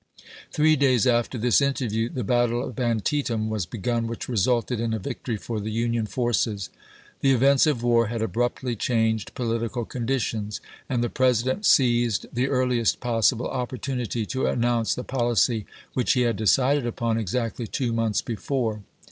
1862. 0.49 0.55
Three 0.55 0.75
days 0.87 1.05
after 1.05 1.37
this 1.37 1.61
interview 1.61 2.09
the 2.09 2.23
battle 2.23 2.67
of 2.67 2.79
An 2.79 3.01
tietam 3.01 3.49
was 3.49 3.67
begun, 3.67 4.07
which 4.07 4.27
resulted 4.27 4.79
in 4.79 4.95
a 4.95 4.97
victory 4.97 5.37
for 5.37 5.59
the 5.59 5.69
Union 5.69 6.07
forces. 6.07 6.71
The 7.19 7.31
events 7.33 7.67
of 7.67 7.83
war 7.83 8.07
had 8.07 8.19
abruptly 8.23 8.75
changed 8.75 9.35
political 9.35 9.85
conditions, 9.85 10.59
and 10.89 11.03
the 11.03 11.09
President 11.11 11.67
seized 11.67 12.25
the 12.33 12.47
earliest 12.47 12.99
possible 12.99 13.47
opportunity 13.47 14.25
to 14.25 14.47
announce 14.47 14.95
the 14.95 15.03
policy 15.03 15.67
which 15.93 16.13
he 16.13 16.21
had 16.21 16.35
decided 16.35 16.87
upon 16.87 17.19
exactly 17.19 17.67
two 17.67 17.93
months 17.93 18.23
before. 18.23 18.81